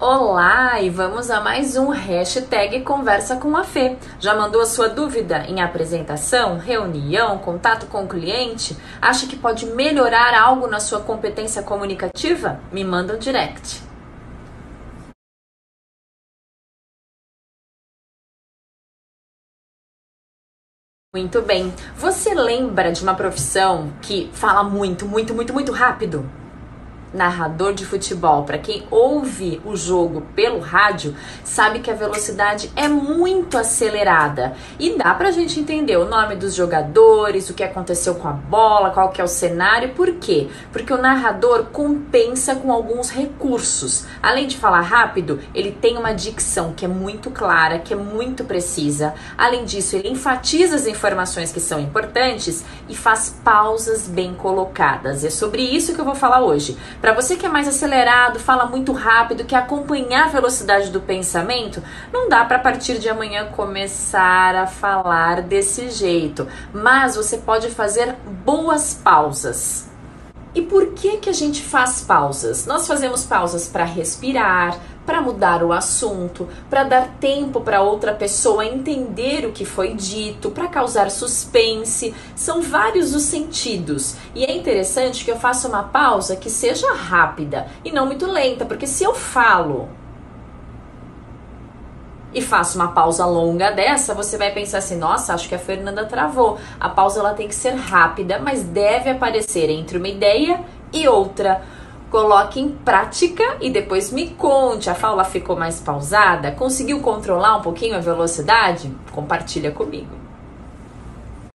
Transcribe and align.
Olá 0.00 0.80
e 0.80 0.88
vamos 0.90 1.28
a 1.28 1.40
mais 1.40 1.76
um 1.76 1.88
hashtag 1.88 2.82
Conversa 2.82 3.34
com 3.34 3.56
a 3.56 3.64
Fê. 3.64 3.96
Já 4.20 4.32
mandou 4.32 4.60
a 4.60 4.66
sua 4.66 4.88
dúvida 4.88 5.44
em 5.48 5.60
apresentação, 5.60 6.56
reunião, 6.56 7.38
contato 7.38 7.86
com 7.86 8.04
o 8.04 8.08
cliente? 8.08 8.76
Acha 9.02 9.26
que 9.26 9.34
pode 9.34 9.66
melhorar 9.66 10.40
algo 10.40 10.68
na 10.68 10.78
sua 10.78 11.00
competência 11.00 11.64
comunicativa? 11.64 12.60
Me 12.70 12.84
manda 12.84 13.16
um 13.16 13.18
direct. 13.18 13.82
Muito 21.12 21.42
bem. 21.42 21.74
Você 21.96 22.34
lembra 22.34 22.92
de 22.92 23.02
uma 23.02 23.14
profissão 23.16 23.92
que 24.00 24.30
fala 24.32 24.62
muito, 24.62 25.06
muito, 25.06 25.34
muito, 25.34 25.52
muito 25.52 25.72
rápido? 25.72 26.24
Narrador 27.12 27.72
de 27.72 27.84
futebol, 27.84 28.44
para 28.44 28.58
quem 28.58 28.86
ouve 28.90 29.60
o 29.64 29.76
jogo 29.76 30.22
pelo 30.34 30.58
rádio, 30.58 31.14
sabe 31.42 31.80
que 31.80 31.90
a 31.90 31.94
velocidade 31.94 32.70
é 32.76 32.88
muito 32.88 33.56
acelerada 33.56 34.54
e 34.78 34.96
dá 34.96 35.14
pra 35.14 35.30
gente 35.30 35.58
entender 35.58 35.96
o 35.96 36.04
nome 36.04 36.36
dos 36.36 36.54
jogadores, 36.54 37.48
o 37.48 37.54
que 37.54 37.62
aconteceu 37.62 38.14
com 38.14 38.28
a 38.28 38.32
bola, 38.32 38.90
qual 38.90 39.10
que 39.10 39.20
é 39.20 39.24
o 39.24 39.28
cenário, 39.28 39.90
por 39.90 40.12
quê? 40.14 40.48
Porque 40.72 40.92
o 40.92 41.00
narrador 41.00 41.66
compensa 41.66 42.54
com 42.54 42.72
alguns 42.72 43.10
recursos. 43.10 44.06
Além 44.22 44.46
de 44.46 44.56
falar 44.56 44.80
rápido, 44.80 45.40
ele 45.54 45.72
tem 45.72 45.96
uma 45.96 46.12
dicção 46.12 46.72
que 46.72 46.84
é 46.84 46.88
muito 46.88 47.30
clara, 47.30 47.78
que 47.78 47.92
é 47.92 47.96
muito 47.96 48.44
precisa. 48.44 49.14
Além 49.36 49.64
disso, 49.64 49.96
ele 49.96 50.08
enfatiza 50.08 50.76
as 50.76 50.86
informações 50.86 51.52
que 51.52 51.60
são 51.60 51.80
importantes 51.80 52.64
e 52.88 52.96
faz 52.96 53.34
pausas 53.42 54.08
bem 54.08 54.34
colocadas. 54.34 55.24
É 55.24 55.30
sobre 55.30 55.62
isso 55.62 55.94
que 55.94 56.00
eu 56.00 56.04
vou 56.04 56.14
falar 56.14 56.42
hoje. 56.42 56.76
Para 57.00 57.12
você 57.12 57.36
que 57.36 57.46
é 57.46 57.48
mais 57.48 57.68
acelerado, 57.68 58.40
fala 58.40 58.66
muito 58.66 58.92
rápido, 58.92 59.44
quer 59.44 59.56
acompanhar 59.56 60.26
a 60.26 60.28
velocidade 60.28 60.90
do 60.90 61.00
pensamento, 61.00 61.82
não 62.12 62.28
dá 62.28 62.44
para 62.44 62.58
partir 62.58 62.98
de 62.98 63.08
amanhã 63.08 63.46
começar 63.52 64.56
a 64.56 64.66
falar 64.66 65.42
desse 65.42 65.90
jeito, 65.90 66.48
mas 66.72 67.14
você 67.14 67.38
pode 67.38 67.70
fazer 67.70 68.14
boas 68.44 68.94
pausas. 68.94 69.87
E 70.58 70.62
por 70.62 70.88
que 70.88 71.18
que 71.18 71.30
a 71.30 71.32
gente 71.32 71.62
faz 71.62 72.00
pausas? 72.00 72.66
Nós 72.66 72.84
fazemos 72.84 73.22
pausas 73.22 73.68
para 73.68 73.84
respirar, 73.84 74.76
para 75.06 75.20
mudar 75.20 75.62
o 75.62 75.72
assunto, 75.72 76.48
para 76.68 76.82
dar 76.82 77.10
tempo 77.20 77.60
para 77.60 77.80
outra 77.80 78.12
pessoa 78.12 78.66
entender 78.66 79.46
o 79.46 79.52
que 79.52 79.64
foi 79.64 79.94
dito, 79.94 80.50
para 80.50 80.66
causar 80.66 81.12
suspense. 81.12 82.12
São 82.34 82.60
vários 82.60 83.14
os 83.14 83.22
sentidos. 83.22 84.16
E 84.34 84.44
é 84.44 84.52
interessante 84.52 85.24
que 85.24 85.30
eu 85.30 85.38
faça 85.38 85.68
uma 85.68 85.84
pausa 85.84 86.34
que 86.34 86.50
seja 86.50 86.92
rápida 86.92 87.68
e 87.84 87.92
não 87.92 88.06
muito 88.06 88.26
lenta, 88.26 88.64
porque 88.64 88.88
se 88.88 89.04
eu 89.04 89.14
falo 89.14 89.88
e 92.38 92.42
faço 92.42 92.78
uma 92.78 92.88
pausa 92.88 93.26
longa 93.26 93.70
dessa, 93.70 94.14
você 94.14 94.38
vai 94.38 94.52
pensar 94.52 94.78
assim: 94.78 94.96
nossa, 94.96 95.34
acho 95.34 95.48
que 95.48 95.54
a 95.54 95.58
Fernanda 95.58 96.04
travou. 96.06 96.58
A 96.78 96.88
pausa 96.88 97.20
ela 97.20 97.34
tem 97.34 97.48
que 97.48 97.54
ser 97.54 97.74
rápida, 97.74 98.38
mas 98.38 98.62
deve 98.62 99.10
aparecer 99.10 99.68
entre 99.70 99.98
uma 99.98 100.08
ideia 100.08 100.60
e 100.92 101.06
outra 101.08 101.62
coloque 102.10 102.58
em 102.58 102.70
prática 102.70 103.58
e 103.60 103.70
depois 103.70 104.10
me 104.10 104.30
conte. 104.30 104.88
A 104.88 104.94
fala 104.94 105.24
ficou 105.24 105.56
mais 105.56 105.80
pausada? 105.80 106.52
Conseguiu 106.52 107.00
controlar 107.00 107.56
um 107.56 107.62
pouquinho 107.62 107.96
a 107.96 108.00
velocidade? 108.00 108.90
Compartilha 109.12 109.70
comigo. 109.70 110.27